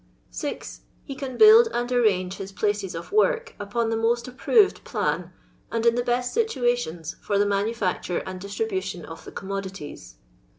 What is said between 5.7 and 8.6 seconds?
and in the best situations for the manufacture and